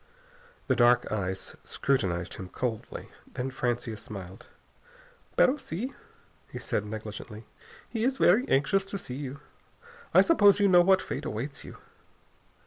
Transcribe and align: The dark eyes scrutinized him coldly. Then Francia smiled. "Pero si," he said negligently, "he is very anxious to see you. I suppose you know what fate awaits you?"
The 0.65 0.75
dark 0.75 1.11
eyes 1.11 1.55
scrutinized 1.63 2.33
him 2.33 2.49
coldly. 2.49 3.09
Then 3.35 3.51
Francia 3.51 3.95
smiled. 3.95 4.47
"Pero 5.37 5.57
si," 5.57 5.93
he 6.51 6.57
said 6.57 6.87
negligently, 6.87 7.45
"he 7.87 8.03
is 8.03 8.17
very 8.17 8.49
anxious 8.49 8.83
to 8.85 8.97
see 8.97 9.13
you. 9.13 9.41
I 10.11 10.21
suppose 10.21 10.59
you 10.59 10.67
know 10.67 10.81
what 10.81 11.03
fate 11.03 11.25
awaits 11.25 11.63
you?" 11.63 11.77